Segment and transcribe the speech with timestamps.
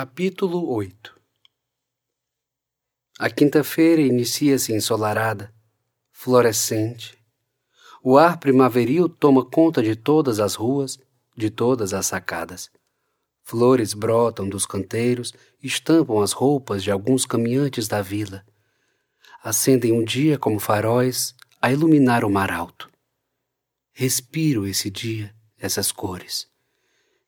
[0.00, 1.12] Capítulo 8
[3.18, 5.52] A quinta-feira inicia-se ensolarada,
[6.12, 7.18] florescente.
[8.00, 11.00] O ar primaveril toma conta de todas as ruas,
[11.36, 12.70] de todas as sacadas.
[13.42, 18.46] Flores brotam dos canteiros, estampam as roupas de alguns caminhantes da vila.
[19.42, 22.88] Acendem um dia como faróis a iluminar o mar alto.
[23.92, 26.48] Respiro esse dia, essas cores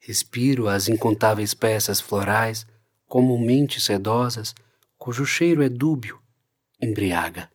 [0.03, 2.67] Respiro as incontáveis peças florais,
[3.07, 4.55] comumente sedosas,
[4.97, 6.19] cujo cheiro é dúbio,
[6.81, 7.51] embriaga.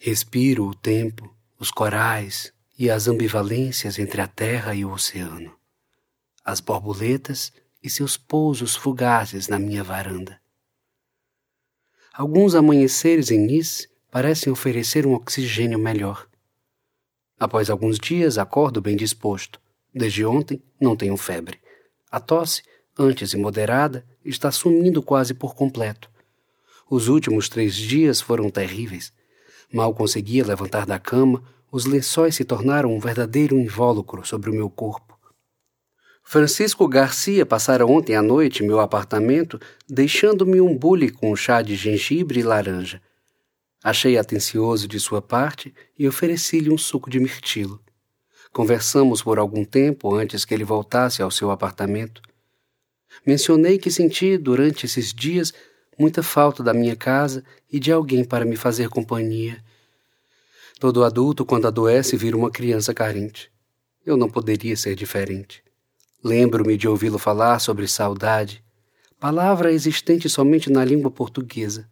[0.00, 5.54] Respiro o tempo, os corais e as ambivalências entre a terra e o oceano,
[6.42, 7.52] as borboletas
[7.82, 10.40] e seus pousos fugazes na minha varanda.
[12.14, 16.26] Alguns amanheceres em Nice parecem oferecer um oxigênio melhor.
[17.38, 19.61] Após alguns dias, acordo bem disposto
[19.94, 21.60] Desde ontem não tenho febre.
[22.10, 22.62] A tosse,
[22.98, 26.10] antes moderada, está sumindo quase por completo.
[26.88, 29.12] Os últimos três dias foram terríveis.
[29.72, 34.68] Mal conseguia levantar da cama, os lençóis se tornaram um verdadeiro invólucro sobre o meu
[34.68, 35.18] corpo.
[36.22, 42.40] Francisco Garcia passara ontem à noite meu apartamento, deixando-me um bule com chá de gengibre
[42.40, 43.02] e laranja.
[43.82, 47.80] Achei atencioso de sua parte e ofereci-lhe um suco de mirtilo.
[48.52, 52.20] Conversamos por algum tempo antes que ele voltasse ao seu apartamento.
[53.26, 55.54] Mencionei que senti durante esses dias
[55.98, 59.62] muita falta da minha casa e de alguém para me fazer companhia.
[60.78, 63.50] Todo adulto, quando adoece, vira uma criança carente.
[64.04, 65.62] Eu não poderia ser diferente.
[66.22, 68.62] Lembro-me de ouvi-lo falar sobre saudade,
[69.18, 71.88] palavra existente somente na língua portuguesa.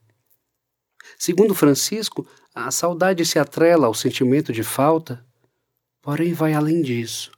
[1.19, 5.25] Segundo Francisco, a saudade se atrela ao sentimento de falta
[6.11, 7.31] porém vai além disso.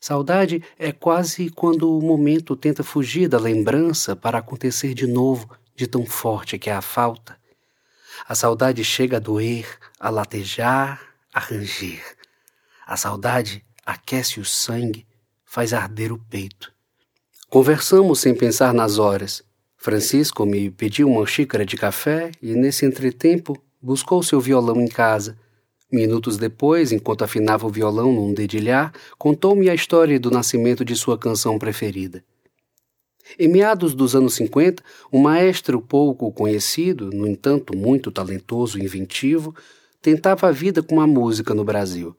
[0.00, 5.86] Saudade é quase quando o momento tenta fugir da lembrança para acontecer de novo, de
[5.86, 7.36] tão forte que é a falta.
[8.26, 9.66] A saudade chega a doer,
[10.00, 11.02] a latejar,
[11.34, 12.02] a ranger.
[12.86, 15.06] A saudade aquece o sangue,
[15.44, 16.72] faz arder o peito.
[17.50, 19.44] Conversamos sem pensar nas horas.
[19.76, 25.36] Francisco me pediu uma xícara de café e, nesse entretempo, buscou seu violão em casa
[25.92, 31.18] Minutos depois, enquanto afinava o violão num dedilhar, contou-me a história do nascimento de sua
[31.18, 32.24] canção preferida.
[33.38, 34.82] Em meados dos anos 50,
[35.12, 39.54] um maestro pouco conhecido, no entanto muito talentoso e inventivo,
[40.00, 42.16] tentava a vida com a música no Brasil.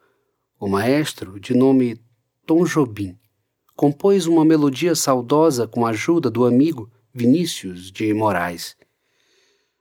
[0.60, 2.00] O maestro, de nome
[2.46, 3.18] Tom Jobim,
[3.76, 8.76] compôs uma melodia saudosa com a ajuda do amigo Vinícius de Moraes.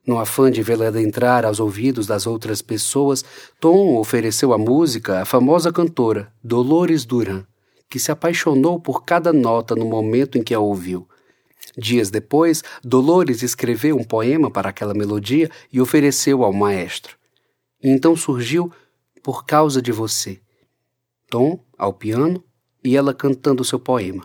[0.04, 3.24] No afã de vê-la adentrar aos ouvidos das outras pessoas,
[3.60, 7.44] Tom ofereceu a música à famosa cantora Dolores Duran,
[7.88, 11.08] que se apaixonou por cada nota no momento em que a ouviu.
[11.78, 17.16] Dias depois, Dolores escreveu um poema para aquela melodia e ofereceu ao maestro.
[17.82, 18.72] E então surgiu
[19.22, 20.40] Por Causa de Você.
[21.30, 22.42] Tom ao piano
[22.84, 24.24] e ela cantando seu poema.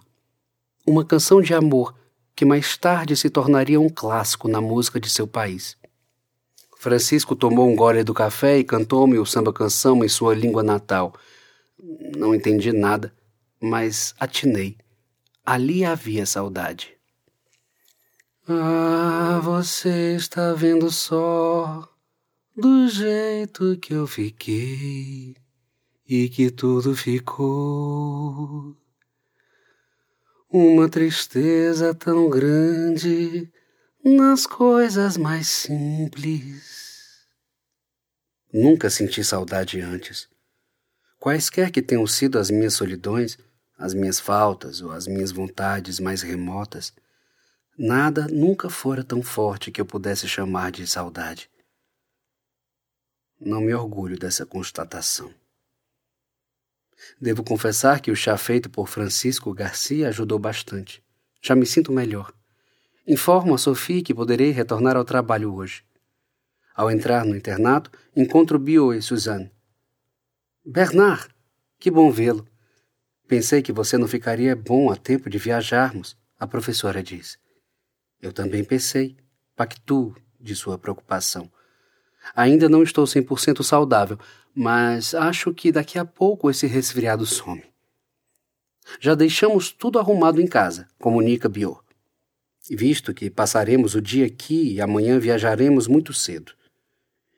[0.86, 1.94] Uma canção de amor
[2.38, 5.76] que mais tarde se tornaria um clássico na música de seu país.
[6.78, 11.16] Francisco tomou um gole do café e cantou-me o samba-canção em sua língua natal.
[12.16, 13.12] Não entendi nada,
[13.60, 14.78] mas atinei.
[15.44, 16.94] Ali havia saudade.
[18.48, 21.90] Ah, você está vendo só
[22.56, 25.36] do jeito que eu fiquei
[26.08, 28.78] e que tudo ficou
[30.50, 33.52] uma tristeza tão grande
[34.04, 37.28] nas coisas mais simples.
[38.54, 40.30] Nunca senti saudade antes.
[41.20, 43.38] Quaisquer que tenham sido as minhas solidões,
[43.78, 46.94] as minhas faltas ou as minhas vontades mais remotas,
[47.78, 51.50] nada nunca fora tão forte que eu pudesse chamar de saudade.
[53.40, 55.34] Não me orgulho dessa constatação.
[57.20, 61.04] Devo confessar que o chá feito por Francisco Garcia ajudou bastante.
[61.42, 62.34] Já me sinto melhor.
[63.08, 65.84] Informo a Sophie que poderei retornar ao trabalho hoje.
[66.76, 69.52] Ao entrar no internato, encontro Bio e Suzanne.
[70.66, 71.30] Bernard,
[71.80, 72.46] que bom vê-lo.
[73.28, 77.38] Pensei que você não ficaria bom a tempo de viajarmos, a professora diz.
[78.22, 79.18] Eu também pensei,
[79.56, 81.52] pactuo de sua preocupação.
[82.36, 84.18] Ainda não estou 100% saudável,
[84.54, 87.64] mas acho que daqui a pouco esse resfriado some.
[89.00, 91.80] Já deixamos tudo arrumado em casa, comunica Bio.
[92.70, 96.54] Visto que passaremos o dia aqui e amanhã viajaremos muito cedo.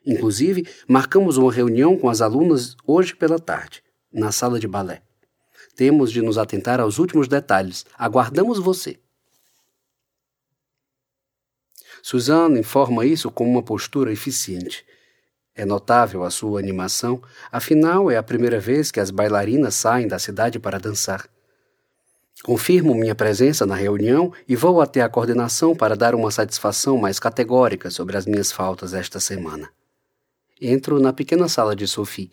[0.06, 5.04] Inclusive, marcamos uma reunião com as alunas hoje pela tarde, na sala de balé.
[5.76, 7.86] Temos de nos atentar aos últimos detalhes.
[7.98, 9.00] Aguardamos você.
[12.02, 14.86] Suzanne informa isso com uma postura eficiente.
[15.56, 20.18] É notável a sua animação, afinal é a primeira vez que as bailarinas saem da
[20.18, 21.28] cidade para dançar.
[22.44, 27.20] Confirmo minha presença na reunião e vou até a coordenação para dar uma satisfação mais
[27.20, 29.70] categórica sobre as minhas faltas esta semana.
[30.62, 32.32] Entro na pequena sala de Sophie.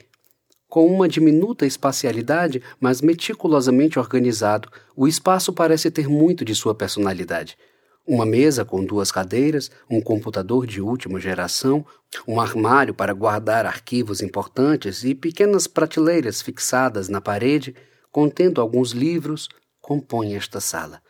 [0.68, 7.58] Com uma diminuta espacialidade, mas meticulosamente organizado, o espaço parece ter muito de sua personalidade.
[8.06, 11.84] Uma mesa com duas cadeiras, um computador de última geração,
[12.26, 17.74] um armário para guardar arquivos importantes e pequenas prateleiras fixadas na parede,
[18.12, 19.48] contendo alguns livros,
[19.80, 21.02] compõem esta sala.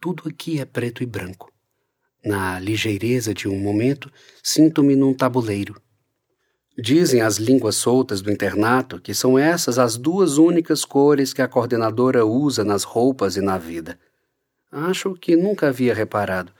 [0.00, 1.52] Tudo aqui é preto e branco.
[2.24, 4.10] Na ligeireza de um momento,
[4.42, 5.78] sinto-me num tabuleiro.
[6.78, 11.48] Dizem as línguas soltas do internato que são essas as duas únicas cores que a
[11.48, 13.98] coordenadora usa nas roupas e na vida.
[14.78, 16.52] Acho que nunca havia reparado.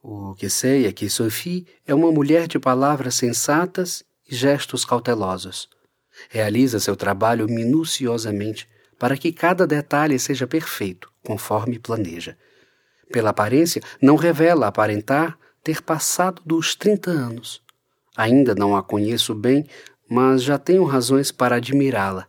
[0.00, 5.68] O que sei é que Sophie é uma mulher de palavras sensatas e gestos cautelosos.
[6.28, 8.68] Realiza seu trabalho minuciosamente,
[9.00, 12.38] para que cada detalhe seja perfeito, conforme planeja.
[13.10, 17.60] Pela aparência, não revela aparentar ter passado dos 30 anos.
[18.16, 19.66] Ainda não a conheço bem,
[20.08, 22.28] mas já tenho razões para admirá-la.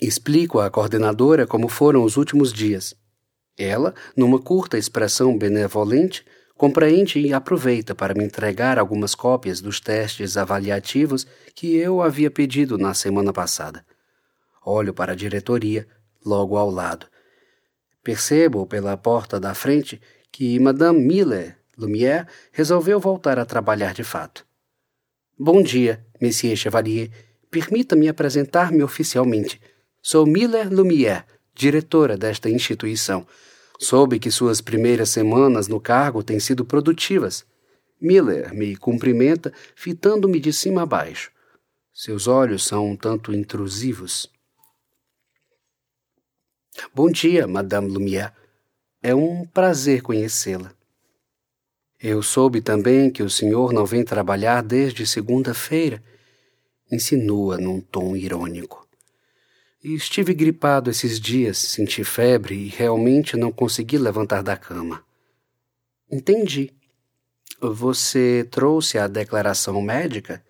[0.00, 2.96] Explico à coordenadora como foram os últimos dias.
[3.56, 6.24] Ela, numa curta expressão benevolente,
[6.56, 12.76] compreende e aproveita para me entregar algumas cópias dos testes avaliativos que eu havia pedido
[12.78, 13.84] na semana passada.
[14.64, 15.86] Olho para a diretoria,
[16.24, 17.06] logo ao lado.
[18.02, 20.00] Percebo pela porta da frente
[20.32, 24.46] que Madame Miller Lumière resolveu voltar a trabalhar de fato.
[25.38, 27.10] Bom dia, Monsieur Chevalier.
[27.50, 29.60] Permita-me apresentar-me oficialmente.
[30.00, 31.24] Sou Miller Lumière,
[31.54, 33.26] diretora desta instituição.
[33.78, 37.44] Soube que suas primeiras semanas no cargo têm sido produtivas.
[38.00, 41.30] Miller me cumprimenta, fitando-me de cima a baixo.
[41.92, 44.28] Seus olhos são um tanto intrusivos.
[46.92, 48.32] Bom dia, Madame Lumière.
[49.00, 50.72] É um prazer conhecê-la.
[52.00, 56.02] Eu soube também que o senhor não vem trabalhar desde segunda-feira,
[56.90, 58.83] insinua num tom irônico.
[59.84, 65.04] Estive gripado esses dias, senti febre e realmente não consegui levantar da cama.
[66.10, 66.72] Entendi.
[67.60, 70.42] Você trouxe a declaração médica?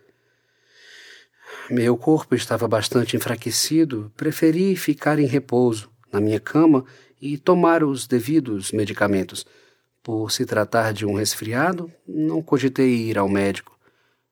[1.68, 6.84] Meu corpo estava bastante enfraquecido, preferi ficar em repouso na minha cama
[7.20, 9.44] e tomar os devidos medicamentos.
[10.00, 13.76] Por se tratar de um resfriado, não cogitei ir ao médico.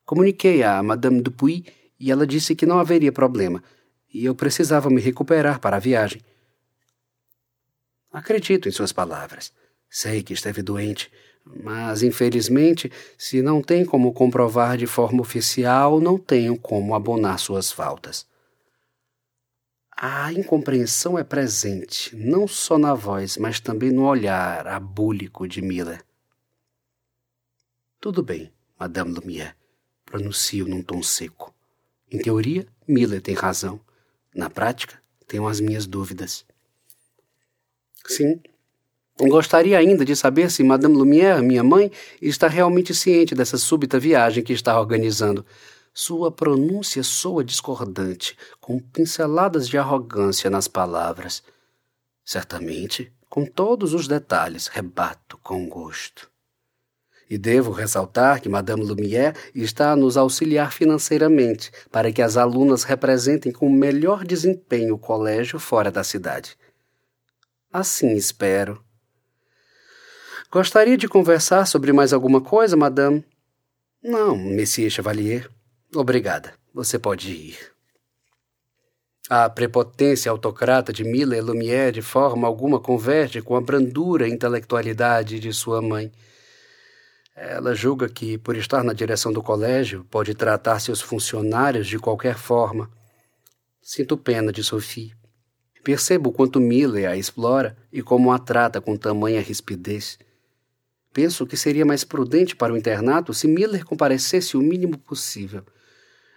[0.05, 1.65] Comuniquei a Madame Dupuy
[1.99, 3.65] e ela disse que não haveria problema,
[4.13, 6.21] e eu precisava me recuperar para a viagem.
[8.13, 9.53] Acredito em suas palavras.
[9.89, 11.11] Sei que esteve doente,
[11.45, 17.73] mas infelizmente, se não tem como comprovar de forma oficial, não tenho como abonar suas
[17.73, 18.27] faltas.
[19.97, 26.05] A incompreensão é presente, não só na voz, mas também no olhar abúlico de Miller.
[28.01, 29.55] Tudo bem, Madame Lumière,
[30.05, 31.55] pronuncio num tom seco.
[32.11, 33.81] Em teoria, Miller tem razão.
[34.35, 36.45] Na prática, tenho as minhas dúvidas.
[38.07, 38.41] Sim.
[39.19, 44.43] Gostaria ainda de saber se Madame Lumière, minha mãe, está realmente ciente dessa súbita viagem
[44.43, 45.45] que está organizando.
[45.95, 51.43] Sua pronúncia soa discordante, com pinceladas de arrogância nas palavras.
[52.25, 56.32] Certamente, com todos os detalhes, rebato com gosto.
[57.33, 62.83] E devo ressaltar que Madame Lumière está a nos auxiliar financeiramente para que as alunas
[62.83, 66.59] representem com melhor desempenho o colégio fora da cidade.
[67.73, 68.85] Assim espero.
[70.51, 73.25] Gostaria de conversar sobre mais alguma coisa, madame?
[74.05, 75.49] Não, Monsieur Chevalier.
[75.97, 76.53] Obrigada.
[76.75, 77.59] Você pode ir.
[79.31, 85.41] A prepotência autocrata de Miller Lumière de forma alguma converge com a brandura e intelectualidade
[85.41, 86.13] de sua mãe.
[87.35, 92.37] Ela julga que, por estar na direção do colégio, pode tratar seus funcionários de qualquer
[92.37, 92.91] forma.
[93.81, 95.15] Sinto pena de Sophie.
[95.83, 100.19] Percebo quanto Miller a explora e como a trata com tamanha rispidez.
[101.13, 105.65] Penso que seria mais prudente para o internato se Miller comparecesse o mínimo possível.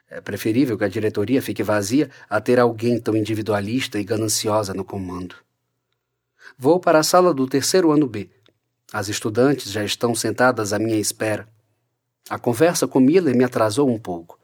[0.09, 4.83] É preferível que a diretoria fique vazia a ter alguém tão individualista e gananciosa no
[4.83, 5.35] comando.
[6.57, 8.29] Vou para a sala do terceiro ano B.
[8.93, 11.47] As estudantes já estão sentadas à minha espera.
[12.29, 14.39] A conversa com Miller me atrasou um pouco.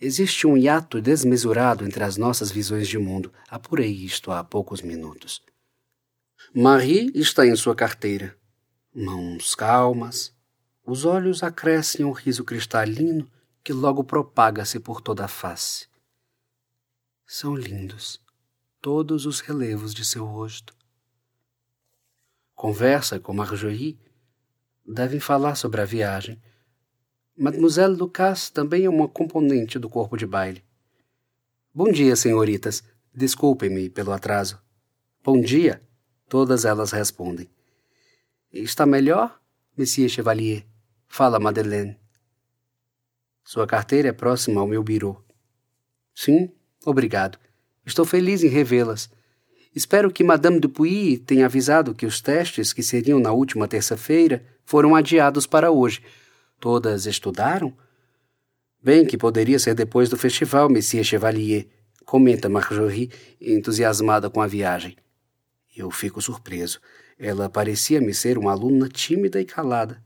[0.00, 3.32] Existe um hiato desmesurado entre as nossas visões de mundo.
[3.48, 5.42] Apurei isto há poucos minutos.
[6.54, 8.36] Marie está em sua carteira.
[8.94, 10.34] Mãos calmas,
[10.84, 13.30] Os olhos acrescem um riso cristalino
[13.62, 15.86] que logo propaga-se por toda a face.
[17.24, 18.20] São lindos
[18.80, 20.74] todos os relevos de seu rosto.
[22.54, 23.98] Conversa com Marjorie.
[24.86, 26.40] Devem falar sobre a viagem.
[27.36, 30.62] Mademoiselle Lucas também é uma componente do corpo de baile.
[31.74, 32.82] Bom dia, senhoritas.
[33.14, 34.60] Desculpem-me pelo atraso.
[35.24, 35.82] Bom dia,
[36.28, 37.48] todas elas respondem.
[38.52, 39.40] Está melhor,
[39.76, 40.66] Monsieur Chevalier?
[41.08, 41.96] Fala, Madeleine.
[43.44, 45.22] Sua carteira é próxima ao meu birô.
[46.14, 46.50] Sim,
[46.84, 47.38] obrigado.
[47.84, 49.10] Estou feliz em revê-las.
[49.74, 54.94] Espero que Madame Dupuy tenha avisado que os testes, que seriam na última terça-feira, foram
[54.94, 56.02] adiados para hoje.
[56.60, 57.72] Todas estudaram?
[58.82, 61.66] Bem que poderia ser depois do festival, Monsieur Chevalier,
[62.04, 63.10] comenta Marjorie,
[63.40, 64.96] entusiasmada com a viagem.
[65.74, 66.80] Eu fico surpreso.
[67.18, 70.02] Ela parecia-me ser uma aluna tímida e calada.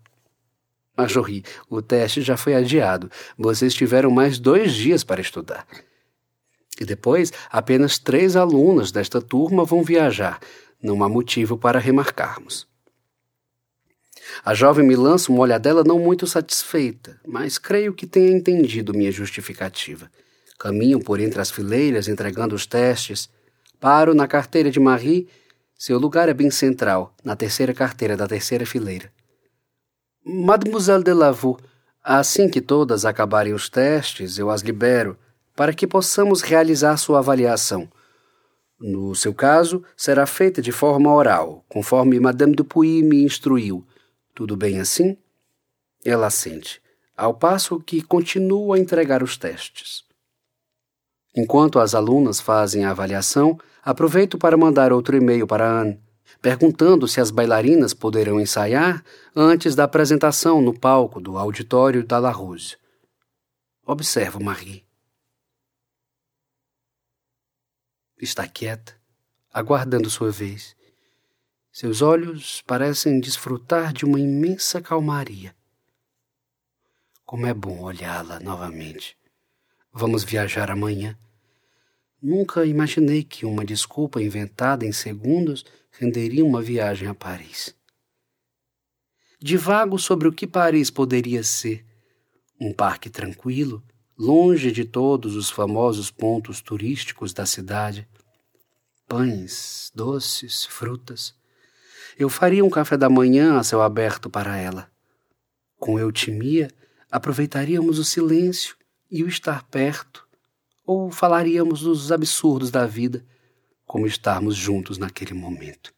[0.96, 3.10] Marjorie, o teste já foi adiado.
[3.36, 5.66] Vocês tiveram mais dois dias para estudar.
[6.80, 10.40] E depois, apenas três alunas desta turma vão viajar.
[10.82, 12.66] Não há motivo para remarcarmos.
[14.44, 19.10] A jovem me lança uma olhadela não muito satisfeita, mas creio que tenha entendido minha
[19.10, 20.10] justificativa.
[20.58, 23.28] Caminho por entre as fileiras entregando os testes.
[23.78, 25.28] Paro na carteira de Marie.
[25.78, 29.10] Seu lugar é bem central, na terceira carteira da terceira fileira.
[30.24, 31.62] Mademoiselle de Lavaux,
[32.02, 35.16] assim que todas acabarem os testes, eu as libero
[35.56, 37.88] para que possamos realizar sua avaliação.
[38.78, 43.86] No seu caso, será feita de forma oral, conforme Madame Dupuy me instruiu.
[44.34, 45.16] Tudo bem assim?
[46.04, 46.80] Ela assente,
[47.16, 50.04] ao passo que continua a entregar os testes.
[51.34, 55.98] Enquanto as alunas fazem a avaliação, aproveito para mandar outro e-mail para Anne,
[56.42, 59.02] perguntando se as bailarinas poderão ensaiar
[59.34, 62.76] antes da apresentação no palco do auditório da La Rose.
[63.86, 64.85] Observo Marie.
[68.18, 68.98] Está quieta,
[69.52, 70.74] aguardando sua vez.
[71.70, 75.54] Seus olhos parecem desfrutar de uma imensa calmaria.
[77.26, 79.18] Como é bom olhá-la novamente.
[79.92, 81.18] Vamos viajar amanhã.
[82.22, 87.76] Nunca imaginei que uma desculpa inventada em segundos renderia uma viagem a Paris.
[89.38, 91.84] Divago sobre o que Paris poderia ser.
[92.58, 93.82] Um parque tranquilo,
[94.18, 98.08] longe de todos os famosos pontos turísticos da cidade.
[99.06, 101.34] Pães, doces, frutas.
[102.18, 104.90] Eu faria um café da manhã a céu aberto para ela.
[105.78, 106.70] Com eutimia,
[107.10, 108.74] aproveitaríamos o silêncio
[109.10, 110.26] e o estar perto,
[110.84, 113.24] ou falaríamos dos absurdos da vida,
[113.84, 115.92] como estarmos juntos naquele momento.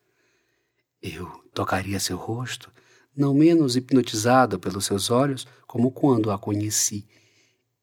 [1.00, 2.70] Eu tocaria seu rosto,
[3.16, 7.06] não menos hipnotizado pelos seus olhos como quando a conheci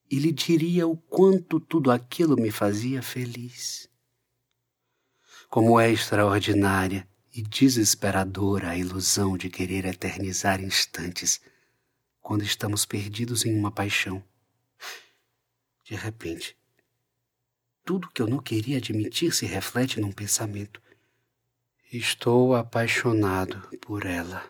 [0.10, 3.90] e lhe diria o quanto tudo aquilo me fazia feliz.
[5.50, 11.42] Como é extraordinária e desesperadora a ilusão de querer eternizar instantes
[12.22, 14.24] quando estamos perdidos em uma paixão.
[15.84, 16.58] De repente,
[17.84, 20.82] tudo que eu não queria admitir se reflete num pensamento.
[21.92, 24.50] Estou apaixonado por ela.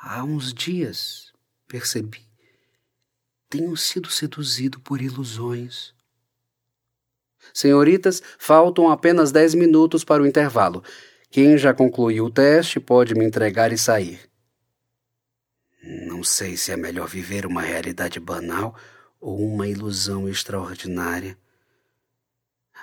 [0.00, 1.32] Há uns dias
[1.68, 2.29] percebi
[3.50, 5.92] tenho sido seduzido por ilusões.
[7.52, 10.84] Senhoritas, faltam apenas dez minutos para o intervalo.
[11.30, 14.30] Quem já concluiu o teste pode me entregar e sair.
[15.82, 18.76] Não sei se é melhor viver uma realidade banal
[19.20, 21.36] ou uma ilusão extraordinária.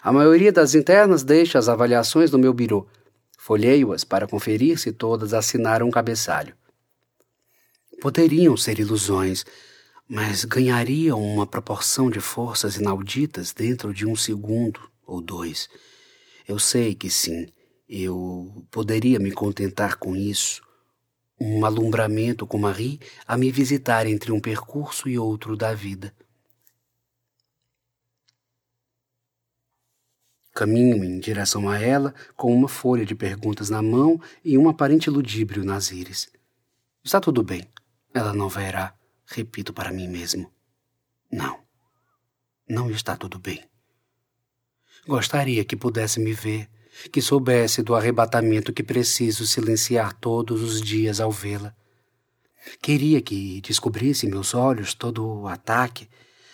[0.01, 2.87] A maioria das internas deixa as avaliações no meu birô.
[3.37, 6.55] Folheio-as para conferir se todas assinaram um cabeçalho.
[8.01, 9.43] Poderiam ser ilusões,
[10.07, 15.67] mas ganhariam uma proporção de forças inauditas dentro de um segundo ou dois.
[16.47, 17.47] Eu sei que sim,
[17.89, 20.61] eu poderia me contentar com isso.
[21.39, 26.13] Um alumbramento com Marie a me visitar entre um percurso e outro da vida.
[30.53, 35.07] Caminho em direção a ela com uma folha de perguntas na mão e um aparente
[35.07, 36.31] ludíbrio nas íris.
[37.03, 37.63] Está tudo bem,
[38.11, 38.96] ela não verá.
[39.27, 40.51] Repito para mim mesmo:
[41.31, 41.59] não,
[42.67, 43.63] não está tudo bem.
[45.05, 46.69] Gostaria que pudesse me ver,
[47.11, 51.75] que soubesse do arrebatamento que preciso silenciar todos os dias ao vê-la.
[52.81, 56.09] Queria que descobrisse em meus olhos todo o ataque,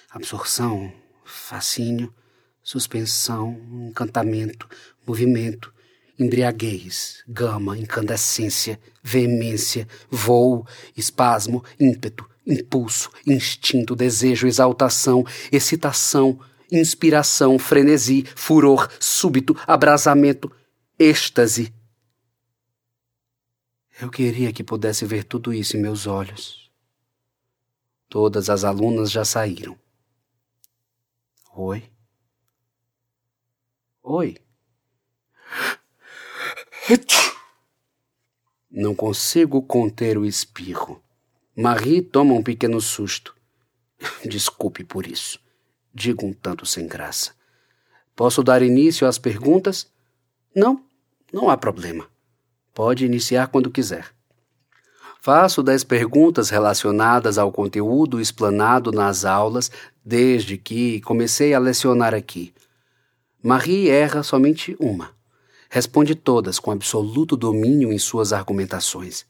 [0.10, 2.14] absorção, fascínio,
[2.62, 4.68] suspensão, encantamento,
[5.08, 5.74] movimento
[6.20, 10.66] embriaguez, gama, incandescência, veemência, voo,
[10.96, 16.40] espasmo, ímpeto, impulso, instinto, desejo, exaltação, excitação,
[16.72, 20.52] inspiração, frenesi, furor, súbito, abrasamento,
[20.98, 21.74] êxtase.
[24.02, 26.72] Eu queria que pudesse ver tudo isso em meus olhos.
[28.10, 29.78] Todas as alunas já saíram.
[31.56, 31.84] Oi?
[34.02, 34.38] Oi?
[38.70, 41.02] Não consigo conter o espirro.
[41.56, 43.36] Marie toma um pequeno susto.
[44.26, 45.40] Desculpe por isso.
[45.94, 47.32] Digo um tanto sem graça.
[48.16, 49.88] Posso dar início às perguntas?
[50.56, 50.84] Não,
[51.32, 52.08] não há problema.
[52.74, 54.12] Pode iniciar quando quiser.
[55.22, 59.72] Faço dez perguntas relacionadas ao conteúdo explanado nas aulas
[60.04, 62.52] desde que comecei a lecionar aqui.
[63.44, 65.12] Marie erra somente uma.
[65.70, 69.26] Responde todas com absoluto domínio em suas argumentações.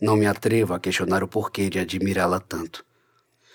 [0.00, 2.84] Não me atrevo a questionar o porquê de admirá-la tanto.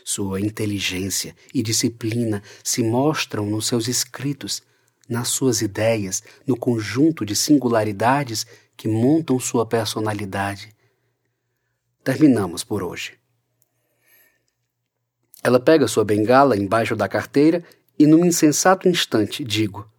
[0.03, 4.61] Sua inteligência e disciplina se mostram nos seus escritos,
[5.07, 8.45] nas suas ideias, no conjunto de singularidades
[8.75, 10.75] que montam sua personalidade.
[12.03, 13.17] Terminamos por hoje.
[15.41, 17.63] Ela pega sua bengala embaixo da carteira
[17.97, 19.89] e, num insensato instante, digo: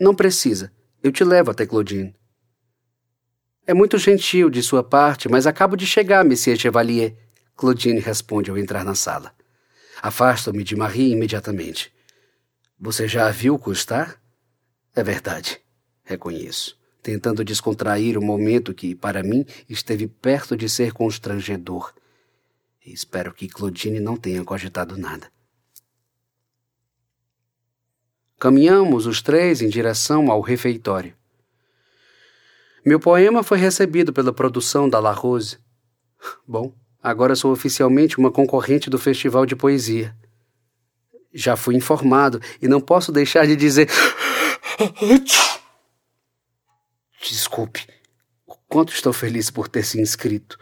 [0.00, 0.72] Não precisa.
[1.02, 2.14] Eu te levo até Claudine.
[3.66, 7.16] É muito gentil de sua parte, mas acabo de chegar, Monsieur Chevalier.
[7.56, 9.34] Claudine responde ao entrar na sala.
[10.00, 11.92] Afasto-me de Marie imediatamente.
[12.78, 14.22] Você já a viu custar?
[14.94, 15.60] É verdade,
[16.04, 21.92] reconheço, tentando descontrair o momento que, para mim, esteve perto de ser constrangedor.
[22.84, 25.28] Espero que Claudine não tenha cogitado nada.
[28.38, 31.15] Caminhamos os três em direção ao refeitório.
[32.86, 35.58] Meu poema foi recebido pela produção da La Rose.
[36.46, 40.16] Bom, agora sou oficialmente uma concorrente do Festival de Poesia.
[41.34, 43.90] Já fui informado e não posso deixar de dizer.
[47.20, 47.84] Desculpe,
[48.46, 50.56] o quanto estou feliz por ter se inscrito.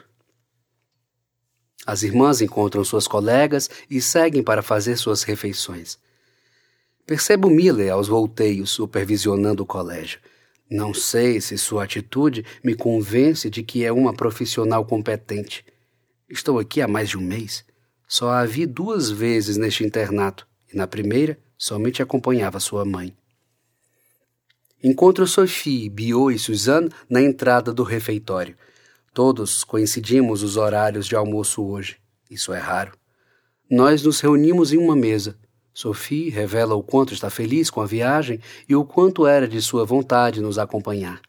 [1.86, 5.98] As irmãs encontram suas colegas e seguem para fazer suas refeições.
[7.04, 10.18] Percebo Miller aos volteios supervisionando o colégio.
[10.70, 15.64] Não sei se sua atitude me convence de que é uma profissional competente.
[16.28, 17.64] Estou aqui há mais de um mês.
[18.08, 23.14] Só a vi duas vezes neste internato, e na primeira somente acompanhava sua mãe.
[24.82, 28.56] Encontro Sophie, Bio e Suzanne na entrada do refeitório.
[29.14, 31.96] Todos coincidimos os horários de almoço hoje.
[32.30, 32.92] Isso é raro.
[33.70, 35.38] Nós nos reunimos em uma mesa,
[35.74, 39.84] Sophie revela o quanto está feliz com a viagem e o quanto era de sua
[39.84, 41.20] vontade nos acompanhar.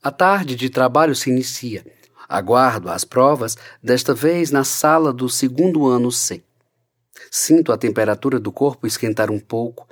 [0.00, 1.84] A tarde de trabalho se inicia.
[2.28, 6.42] Aguardo as provas, desta vez na sala do segundo ano C.
[7.28, 9.88] Sinto a temperatura do corpo esquentar um pouco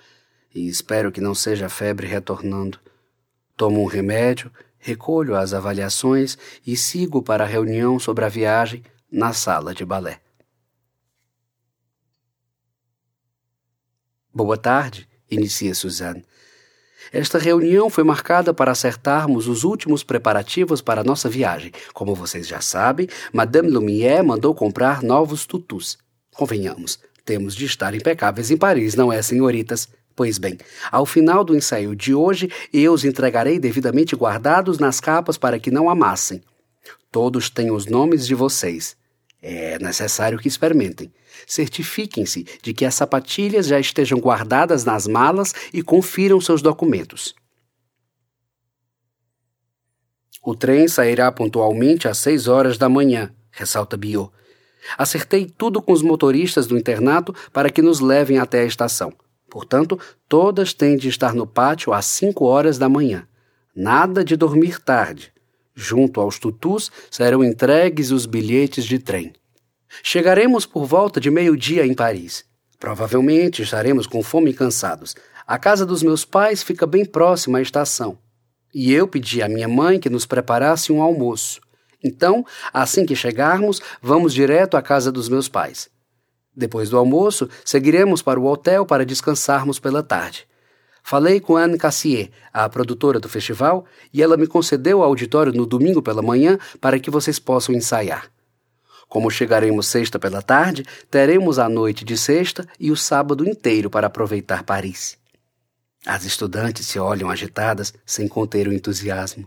[0.55, 2.79] e espero que não seja a febre retornando.
[3.57, 9.33] Tomo um remédio, recolho as avaliações e sigo para a reunião sobre a viagem na
[9.33, 10.24] sala de balé.
[14.37, 16.25] Boa tarde, inicia Suzanne.
[17.13, 21.71] Esta reunião foi marcada para acertarmos os últimos preparativos para a nossa viagem.
[21.93, 25.97] Como vocês já sabem, Madame Lumière mandou comprar novos tutus.
[26.35, 29.89] Convenhamos, temos de estar impecáveis em Paris, não é, senhoritas?
[30.17, 30.59] Pois bem,
[30.91, 35.71] ao final do ensaio de hoje, eu os entregarei devidamente guardados nas capas para que
[35.71, 36.43] não amassem.
[37.13, 38.97] Todos têm os nomes de vocês.
[39.47, 41.13] É necessário que experimentem.
[41.47, 47.35] Certifiquem-se de que as sapatilhas já estejam guardadas nas malas e confiram seus documentos.
[50.43, 54.33] O trem sairá pontualmente às seis horas da manhã, ressalta Bio.
[54.97, 59.13] Acertei tudo com os motoristas do internato para que nos levem até a estação.
[59.51, 63.29] Portanto, todas têm de estar no pátio às cinco horas da manhã.
[63.77, 65.34] Nada de dormir tarde.
[65.75, 69.33] Junto aos tutus serão entregues os bilhetes de trem.
[70.03, 72.45] Chegaremos por volta de meio-dia em Paris.
[72.79, 75.15] Provavelmente estaremos com fome e cansados.
[75.47, 78.19] A casa dos meus pais fica bem próxima à estação.
[78.75, 81.61] E eu pedi à minha mãe que nos preparasse um almoço.
[82.03, 85.89] Então, assim que chegarmos, vamos direto à casa dos meus pais.
[86.55, 90.47] Depois do almoço, seguiremos para o hotel para descansarmos pela tarde.
[91.07, 95.67] Falei com Anne Cassier, a produtora do festival, e ela me concedeu o auditório no
[95.67, 98.31] domingo pela manhã para que vocês possam ensaiar.
[99.07, 104.07] Como chegaremos sexta pela tarde, teremos a noite de sexta e o sábado inteiro para
[104.07, 105.19] aproveitar Paris.
[106.07, 109.47] As estudantes se olham agitadas, sem conter o entusiasmo.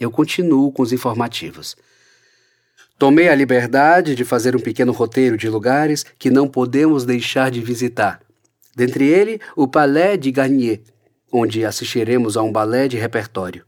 [0.00, 1.76] Eu continuo com os informativos.
[2.98, 7.60] Tomei a liberdade de fazer um pequeno roteiro de lugares que não podemos deixar de
[7.60, 8.20] visitar.
[8.74, 10.80] Dentre ele, o Palais de Garnier,
[11.38, 13.66] onde assistiremos a um balé de repertório.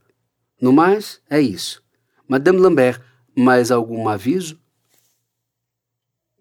[0.59, 1.83] No mais, é isso.
[2.27, 2.99] Madame Lambert,
[3.37, 4.59] mais algum aviso?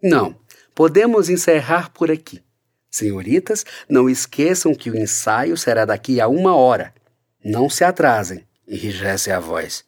[0.01, 0.39] Não,
[0.73, 2.41] podemos encerrar por aqui.
[2.89, 6.93] Senhoritas, não esqueçam que o ensaio será daqui a uma hora.
[7.43, 9.83] Não se atrasem, enrijece a voz.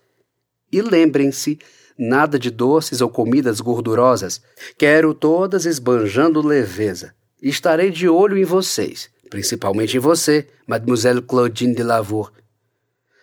[0.69, 1.57] E lembrem-se,
[1.97, 4.41] nada de doces ou comidas gordurosas.
[4.77, 7.15] Quero todas esbanjando leveza.
[7.41, 12.31] Estarei de olho em vocês, principalmente em você, Mademoiselle Claudine de Lavour.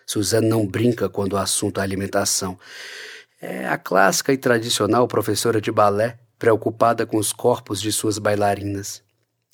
[0.06, 2.58] Suzanne não brinca quando o assunto é alimentação.
[3.40, 9.02] É a clássica e tradicional professora de balé, preocupada com os corpos de suas bailarinas.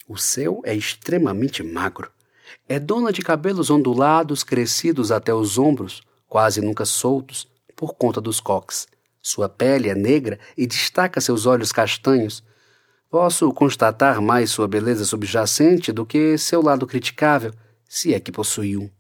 [0.07, 2.11] O seu é extremamente magro.
[2.69, 8.41] É dona de cabelos ondulados, crescidos até os ombros, quase nunca soltos, por conta dos
[8.41, 8.87] coques.
[9.23, 12.43] Sua pele é negra e destaca seus olhos castanhos.
[13.12, 17.53] Posso constatar mais sua beleza subjacente do que seu lado criticável,
[17.88, 18.90] se é que possui um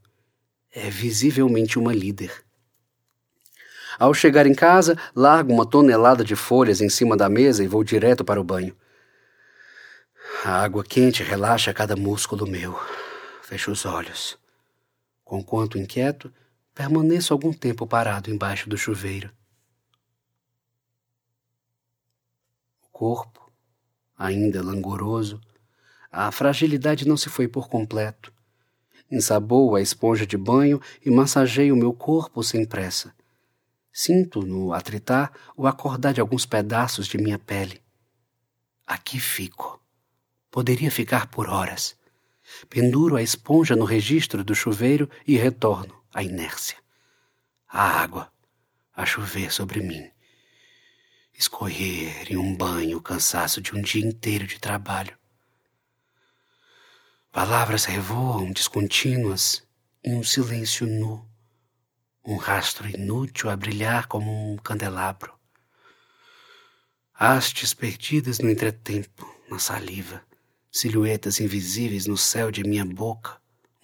[0.72, 2.44] é visivelmente uma líder.
[3.98, 7.84] Ao chegar em casa, largo uma tonelada de folhas em cima da mesa e vou
[7.84, 8.74] direto para o banho.
[10.44, 12.78] A água quente relaxa cada músculo meu.
[13.42, 14.38] Fecho os olhos.
[15.22, 16.32] Conquanto inquieto,
[16.74, 19.30] permaneço algum tempo parado embaixo do chuveiro.
[22.82, 23.41] O corpo,
[24.22, 25.40] ainda langoroso,
[26.10, 28.32] a fragilidade não se foi por completo.
[29.10, 33.12] Ensabou a esponja de banho e massageio o meu corpo sem pressa.
[33.92, 37.82] Sinto no atritar o acordar de alguns pedaços de minha pele.
[38.86, 39.82] Aqui fico.
[40.50, 41.96] Poderia ficar por horas.
[42.70, 46.76] Penduro a esponja no registro do chuveiro e retorno à inércia.
[47.68, 48.30] A água
[48.94, 50.11] a chover sobre mim.
[51.42, 55.18] Escorrer em um banho o cansaço de um dia inteiro de trabalho.
[57.32, 59.60] Palavras revoam descontínuas
[60.04, 61.28] em um silêncio nu,
[62.24, 65.34] um rastro inútil a brilhar como um candelabro.
[67.12, 70.22] Hastes perdidas no entretempo, na saliva,
[70.70, 73.36] silhuetas invisíveis no céu de minha boca,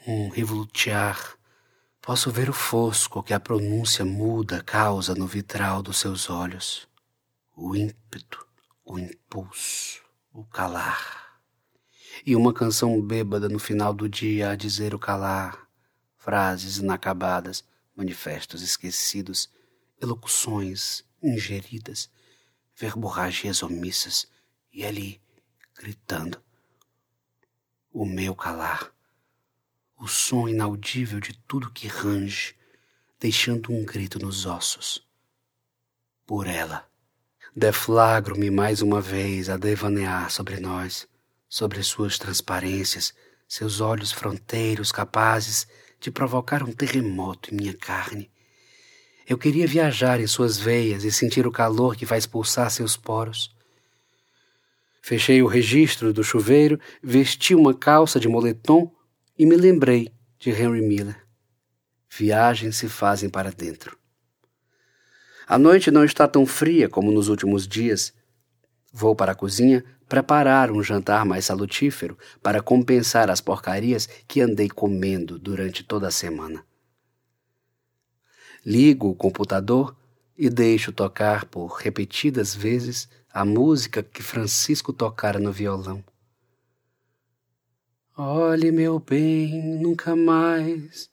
[0.07, 1.37] um revolutear.
[2.01, 6.88] Posso ver o fosco que a pronúncia muda causa no vitral dos seus olhos,
[7.61, 8.47] o ímpeto,
[8.85, 10.01] o impulso,
[10.33, 11.41] o calar
[12.25, 15.69] e uma canção bêbada no final do dia a dizer o calar,
[16.17, 17.65] frases inacabadas,
[17.97, 19.51] manifestos esquecidos,
[20.01, 22.09] elocuções ingeridas,
[22.77, 24.29] verborragias omissas,
[24.73, 25.21] e ali,
[25.75, 26.41] gritando,
[27.93, 28.93] o meu calar,
[29.99, 32.55] o som inaudível de tudo que range,
[33.19, 35.05] deixando um grito nos ossos.
[36.25, 36.89] Por ela,
[37.55, 41.07] deflagro-me mais uma vez a devanear sobre nós
[41.49, 43.15] sobre suas transparências,
[43.49, 45.67] seus olhos fronteiros capazes
[45.99, 48.31] de provocar um terremoto em minha carne.
[49.27, 53.55] Eu queria viajar em suas veias e sentir o calor que vai expulsar seus poros.
[55.03, 58.93] Fechei o registro do chuveiro, vesti uma calça de moletom
[59.39, 61.27] e me lembrei de Henry Miller.
[62.11, 63.99] Viagens se fazem para dentro.
[65.49, 68.13] A noite não está tão fria como nos últimos dias.
[68.93, 74.69] Vou para a cozinha preparar um jantar mais salutífero para compensar as porcarias que andei
[74.69, 76.63] comendo durante toda a semana.
[78.63, 79.97] Ligo o computador
[80.37, 86.05] e deixo tocar por repetidas vezes a música que Francisco tocara no violão.
[88.15, 91.09] Olhe, meu bem, nunca mais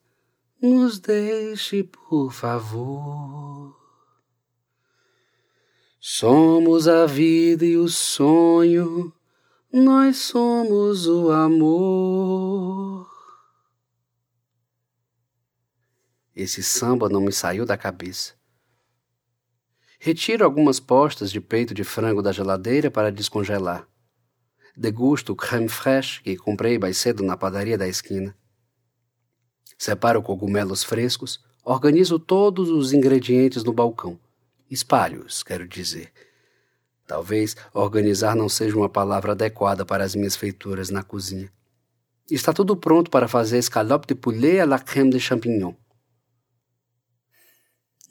[0.62, 3.85] nos deixe, por favor.
[6.08, 9.12] Somos a vida e o sonho,
[9.74, 13.10] nós somos o amor.
[16.36, 18.36] Esse samba não me saiu da cabeça.
[19.98, 23.88] Retiro algumas postas de peito de frango da geladeira para descongelar.
[24.78, 28.38] Degusto o creme fraiche que comprei mais cedo na padaria da esquina.
[29.76, 34.20] Separo cogumelos frescos, organizo todos os ingredientes no balcão
[34.70, 36.12] Espalhos, quero dizer.
[37.08, 41.52] Talvez organizar não seja uma palavra adequada para as minhas feituras na cozinha.
[42.30, 45.76] Está tudo pronto para fazer escalope de poulet à la crème de champignon.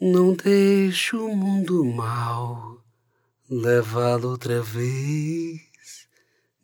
[0.00, 2.84] Não deixe o mundo mal
[3.50, 6.08] levá-lo outra vez.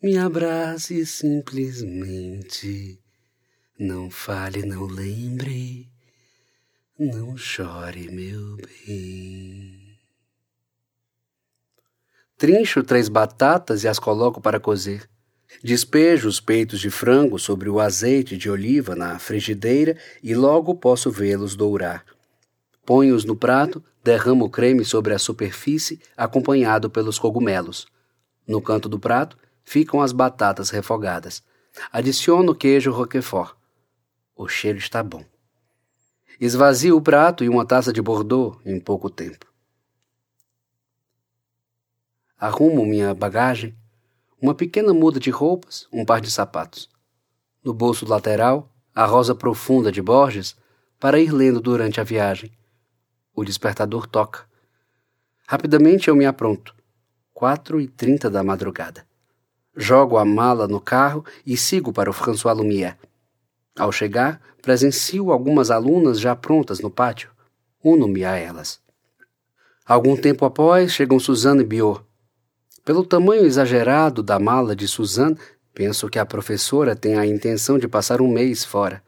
[0.03, 3.01] Me abrace simplesmente.
[3.79, 5.91] Não fale, não lembre,
[6.99, 9.80] não chore, meu bem.
[12.41, 15.07] Trincho três batatas e as coloco para cozer.
[15.63, 21.11] Despejo os peitos de frango sobre o azeite de oliva na frigideira e logo posso
[21.11, 22.03] vê-los dourar.
[22.87, 27.87] Ponho-os no prato, derramo o creme sobre a superfície, acompanhado pelos cogumelos.
[28.49, 31.43] No canto do prato ficam as batatas refogadas.
[31.93, 33.55] Adiciono queijo roquefort.
[34.35, 35.27] O cheiro está bom.
[36.41, 39.50] Esvazio o prato e uma taça de Bordeaux em pouco tempo.
[42.41, 43.77] Arrumo minha bagagem,
[44.41, 46.89] uma pequena muda de roupas, um par de sapatos.
[47.63, 50.57] No bolso lateral, a rosa profunda de Borges
[50.99, 52.51] para ir lendo durante a viagem.
[53.35, 54.47] O despertador toca.
[55.47, 56.75] Rapidamente eu me apronto.
[57.35, 59.07] Quatro e trinta da madrugada.
[59.77, 62.97] Jogo a mala no carro e sigo para o François Lumière.
[63.79, 67.31] Ao chegar, presencio algumas alunas já prontas no pátio.
[67.85, 68.81] Uno-me a elas.
[69.85, 72.09] Algum tempo após, chegam Suzanne e Biot.
[72.85, 75.37] Pelo tamanho exagerado da mala de Suzanne,
[75.75, 79.03] penso que a professora tem a intenção de passar um mês fora.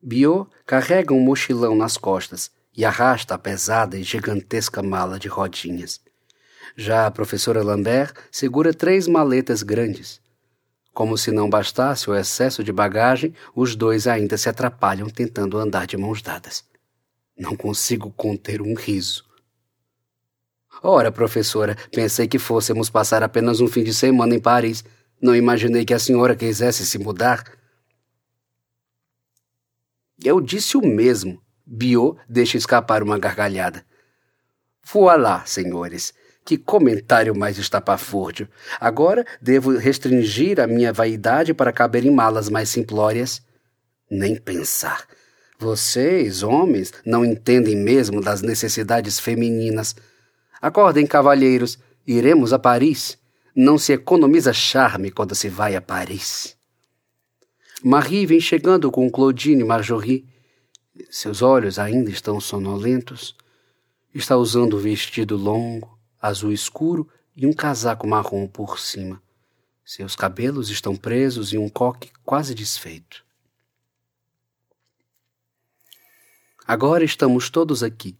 [0.00, 6.00] Biot carrega um mochilão nas costas e arrasta a pesada e gigantesca mala de rodinhas.
[6.76, 10.20] Já a professora Lambert segura três maletas grandes.
[10.94, 15.86] Como se não bastasse o excesso de bagagem, os dois ainda se atrapalham tentando andar
[15.86, 16.64] de mãos dadas.
[17.36, 19.24] Não consigo conter um riso.
[20.82, 24.84] Ora, professora, pensei que fôssemos passar apenas um fim de semana em Paris.
[25.20, 27.44] Não imaginei que a senhora quisesse se mudar.
[30.22, 31.40] Eu disse o mesmo.
[31.66, 33.84] Bio deixa escapar uma gargalhada.
[34.90, 36.14] Voilá, senhores.
[36.44, 38.48] Que comentário mais estapafúrdio.
[38.80, 43.42] Agora devo restringir a minha vaidade para caber em malas mais simplórias?
[44.10, 45.06] Nem pensar.
[45.58, 49.94] Vocês, homens, não entendem mesmo das necessidades femininas.
[50.60, 53.18] Acordem, cavalheiros, iremos a Paris.
[53.54, 56.56] Não se economiza charme quando se vai a Paris.
[57.82, 60.26] Marie vem chegando com Claudine e Marjorie.
[61.10, 63.36] Seus olhos ainda estão sonolentos.
[64.12, 69.22] Está usando um vestido longo, azul escuro e um casaco marrom por cima.
[69.84, 73.24] Seus cabelos estão presos em um coque quase desfeito.
[76.66, 78.14] Agora estamos todos aqui,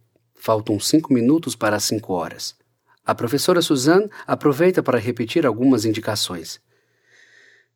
[0.48, 2.54] Faltam cinco minutos para cinco horas.
[3.04, 6.58] A professora Suzanne aproveita para repetir algumas indicações.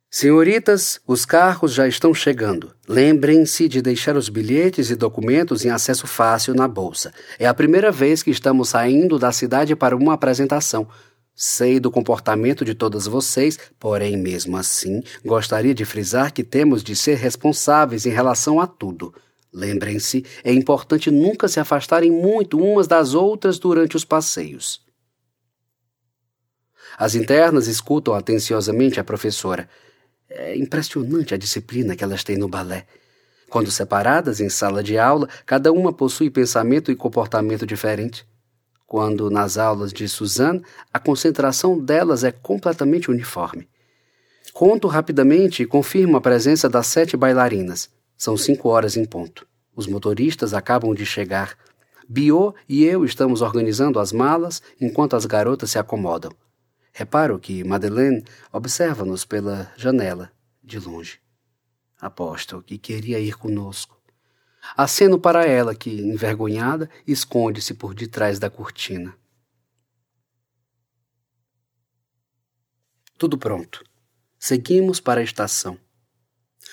[0.09, 2.73] Senhoritas, os carros já estão chegando.
[2.87, 7.13] Lembrem-se de deixar os bilhetes e documentos em acesso fácil na bolsa.
[7.37, 10.87] É a primeira vez que estamos saindo da cidade para uma apresentação.
[11.35, 16.95] Sei do comportamento de todas vocês, porém, mesmo assim, gostaria de frisar que temos de
[16.95, 19.13] ser responsáveis em relação a tudo.
[19.53, 24.81] Lembrem-se, é importante nunca se afastarem muito umas das outras durante os passeios.
[26.97, 29.69] As internas escutam atenciosamente a professora.
[30.27, 32.87] É impressionante a disciplina que elas têm no balé.
[33.49, 38.25] Quando separadas em sala de aula, cada uma possui pensamento e comportamento diferente.
[38.87, 43.67] Quando nas aulas de Suzanne, a concentração delas é completamente uniforme.
[44.51, 47.89] Conto rapidamente e confirmo a presença das sete bailarinas.
[48.17, 49.47] São cinco horas em ponto.
[49.75, 51.57] Os motoristas acabam de chegar.
[52.07, 56.31] Bio e eu estamos organizando as malas enquanto as garotas se acomodam.
[56.91, 60.31] Reparo que Madeleine observa-nos pela janela,
[60.63, 61.19] de longe.
[61.99, 63.99] Aposto que queria ir conosco.
[64.77, 69.15] Aceno para ela que, envergonhada, esconde-se por detrás da cortina.
[73.17, 73.83] Tudo pronto.
[74.37, 75.77] Seguimos para a estação.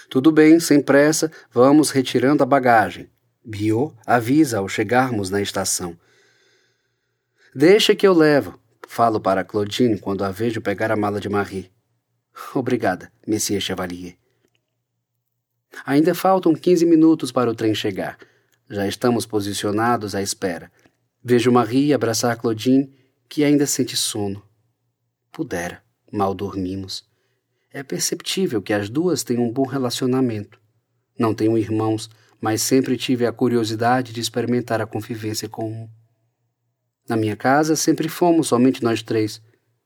[0.09, 3.09] Tudo bem, sem pressa, vamos retirando a bagagem.
[3.45, 5.99] Bio avisa ao chegarmos na estação.
[7.55, 11.71] Deixa que eu levo, falo para Claudine quando a vejo pegar a mala de Marie.
[12.55, 14.17] Obrigada, Monsieur Chevalier.
[15.85, 18.19] Ainda faltam quinze minutos para o trem chegar.
[18.69, 20.71] Já estamos posicionados à espera.
[21.23, 22.93] Vejo Marie abraçar Claudine,
[23.29, 24.43] que ainda sente sono.
[25.33, 27.10] Pudera, mal dormimos.
[27.73, 30.61] É perceptível que as duas têm um bom relacionamento.
[31.17, 35.89] Não tenho irmãos, mas sempre tive a curiosidade de experimentar a convivência com um.
[37.09, 39.41] Na minha casa sempre fomos somente nós três: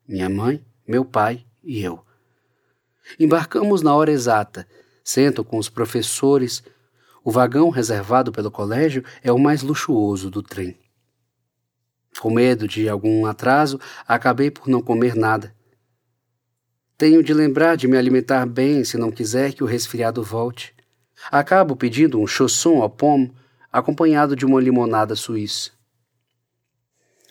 [0.08, 2.02] minha mãe, meu pai e eu.
[3.20, 4.66] Embarcamos na hora exata,
[5.04, 6.62] sento com os professores.
[7.22, 10.78] O vagão reservado pelo colégio é o mais luxuoso do trem.
[12.18, 15.53] Com medo de algum atraso, acabei por não comer nada
[16.96, 20.74] tenho de lembrar de me alimentar bem se não quiser que o resfriado volte.
[21.30, 23.32] Acabo pedindo um chausson ao pomme
[23.72, 25.70] acompanhado de uma limonada suíça.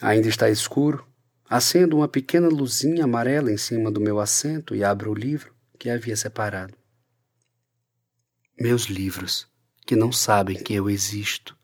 [0.02, 1.06] Ainda está escuro.
[1.49, 5.89] Acendo uma pequena luzinha amarela em cima do meu assento e abro o livro que
[5.89, 6.73] havia separado.
[8.60, 9.47] Meus livros,
[9.86, 11.56] que não sabem que eu existo,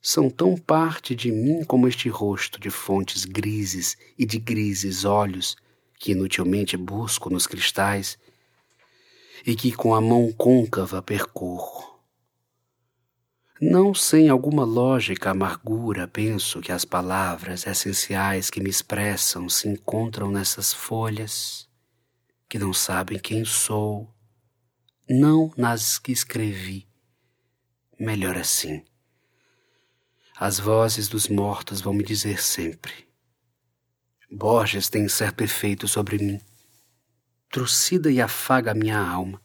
[0.00, 5.56] são tão parte de mim como este rosto de fontes grises e de grises olhos
[6.04, 8.18] que inutilmente busco nos cristais
[9.46, 11.98] e que com a mão côncava percorro.
[13.58, 20.30] Não sem alguma lógica amargura, penso que as palavras essenciais que me expressam se encontram
[20.30, 21.66] nessas folhas
[22.50, 24.14] que não sabem quem sou,
[25.08, 26.86] não nas que escrevi.
[27.98, 28.84] Melhor assim.
[30.36, 33.13] As vozes dos mortos vão me dizer sempre.
[34.34, 36.40] Borges tem certo efeito sobre mim.
[37.48, 39.40] Trucida e afaga a minha alma.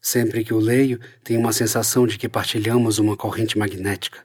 [0.00, 4.24] Sempre que o leio, tenho uma sensação de que partilhamos uma corrente magnética.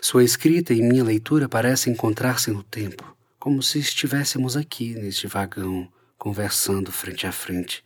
[0.00, 5.92] Sua escrita e minha leitura parecem encontrar-se no tempo, como se estivéssemos aqui neste vagão,
[6.16, 7.82] conversando frente a frente.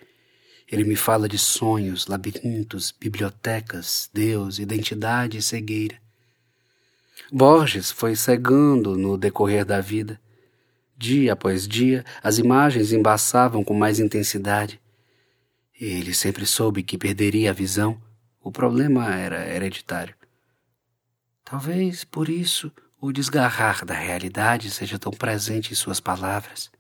[0.71, 5.99] Ele me fala de sonhos, labirintos, bibliotecas, Deus, identidade e cegueira.
[7.33, 10.21] Borges foi cegando no decorrer da vida.
[10.97, 14.81] Dia após dia, as imagens embaçavam com mais intensidade.
[15.79, 18.01] Ele sempre soube que perderia a visão.
[18.43, 20.15] O problema era hereditário.
[21.45, 26.71] Talvez por isso o desgarrar da realidade seja tão presente em suas palavras.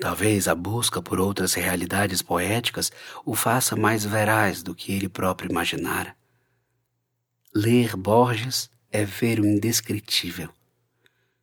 [0.00, 2.90] Talvez a busca por outras realidades poéticas
[3.24, 6.16] o faça mais veraz do que ele próprio imaginara.
[7.54, 10.48] Ler Borges é ver o indescritível.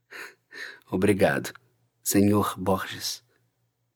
[0.90, 1.54] Obrigado,
[2.12, 3.24] Senhor Borges,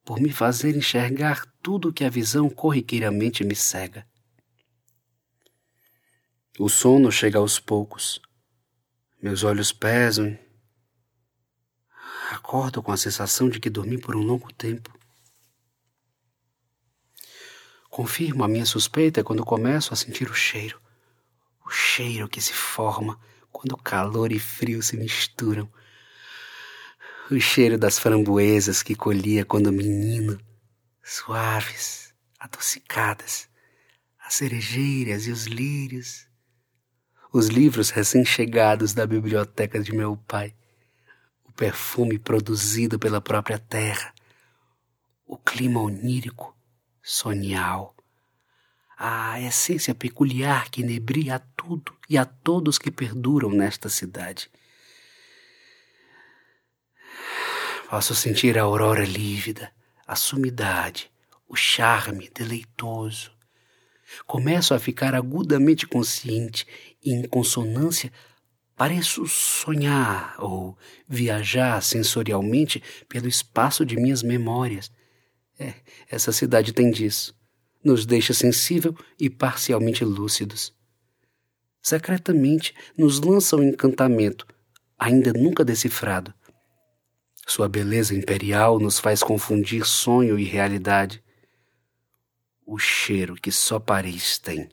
[0.05, 4.07] por me fazer enxergar tudo que a visão corriqueiramente me cega.
[6.59, 8.21] O sono chega aos poucos.
[9.19, 10.37] Meus olhos pesam.
[12.29, 14.95] Acordo com a sensação de que dormi por um longo tempo.
[17.89, 20.79] Confirmo a minha suspeita quando começo a sentir o cheiro.
[21.65, 23.19] O cheiro que se forma
[23.51, 25.67] quando calor e frio se misturam.
[27.31, 30.37] O cheiro das framboesas que colhia quando menino,
[31.01, 33.47] suaves, adocicadas,
[34.19, 36.27] as cerejeiras e os lírios,
[37.31, 40.53] os livros recém-chegados da biblioteca de meu pai,
[41.45, 44.13] o perfume produzido pela própria terra,
[45.25, 46.53] o clima onírico,
[47.01, 47.95] sonial,
[48.97, 54.51] a essência peculiar que inebria a tudo e a todos que perduram nesta cidade.
[57.93, 59.71] Posso sentir a aurora lívida,
[60.07, 61.11] a sumidade,
[61.47, 63.31] o charme deleitoso.
[64.25, 66.65] Começo a ficar agudamente consciente
[67.03, 68.11] e em consonância
[68.75, 70.75] pareço sonhar ou
[71.07, 74.91] viajar sensorialmente pelo espaço de minhas memórias.
[75.59, 75.75] É,
[76.09, 77.35] essa cidade tem disso
[77.83, 80.73] nos deixa sensível e parcialmente lúcidos.
[81.79, 84.47] Secretamente nos lança um encantamento,
[84.97, 86.33] ainda nunca decifrado.
[87.45, 91.23] Sua beleza imperial nos faz confundir sonho e realidade.
[92.65, 94.69] O cheiro que só Paris tem.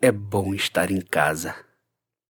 [0.00, 1.56] É bom estar em casa.